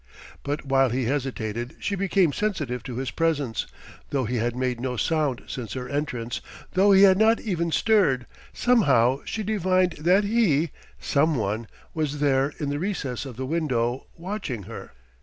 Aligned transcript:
But 0.41 0.65
while 0.65 0.89
he 0.89 1.03
hesitated, 1.05 1.75
she 1.79 1.93
became 1.93 2.33
sensitive 2.33 2.81
to 2.85 2.95
his 2.95 3.11
presence; 3.11 3.67
though 4.09 4.25
he 4.25 4.37
had 4.37 4.55
made 4.55 4.79
no 4.81 4.97
sound 4.97 5.43
since 5.45 5.73
her 5.73 5.87
entrance, 5.87 6.41
though 6.73 6.91
he 6.91 7.03
had 7.03 7.19
not 7.19 7.39
even 7.39 7.71
stirred, 7.71 8.25
somehow 8.51 9.19
she 9.25 9.43
divined 9.43 9.91
that 9.99 10.23
he 10.23 10.71
someone 10.99 11.67
was 11.93 12.19
there 12.19 12.51
in 12.59 12.69
the 12.71 12.79
recess 12.79 13.27
of 13.27 13.35
the 13.37 13.45
window, 13.45 14.07
watching 14.17 14.63
her. 14.63 14.93